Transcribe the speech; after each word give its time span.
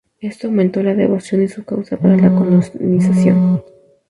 Esto 0.19 0.47
aumentó 0.47 0.81
la 0.81 0.95
devoción 0.95 1.43
y 1.43 1.47
su 1.47 1.63
causa 1.63 1.95
para 1.95 2.15
la 2.17 2.21
canonización. 2.29 3.61